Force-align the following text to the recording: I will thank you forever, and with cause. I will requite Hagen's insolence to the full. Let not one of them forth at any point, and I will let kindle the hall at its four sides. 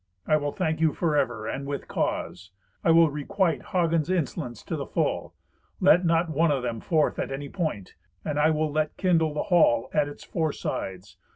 I 0.25 0.35
will 0.35 0.51
thank 0.51 0.81
you 0.81 0.93
forever, 0.93 1.47
and 1.47 1.67
with 1.67 1.87
cause. 1.87 2.49
I 2.83 2.89
will 2.89 3.11
requite 3.11 3.65
Hagen's 3.65 4.09
insolence 4.09 4.63
to 4.63 4.75
the 4.75 4.87
full. 4.87 5.35
Let 5.79 6.03
not 6.05 6.27
one 6.31 6.49
of 6.51 6.63
them 6.63 6.79
forth 6.79 7.19
at 7.19 7.31
any 7.31 7.49
point, 7.49 7.93
and 8.25 8.39
I 8.39 8.49
will 8.49 8.71
let 8.71 8.97
kindle 8.97 9.35
the 9.35 9.43
hall 9.53 9.91
at 9.93 10.07
its 10.07 10.23
four 10.23 10.53
sides. 10.53 11.17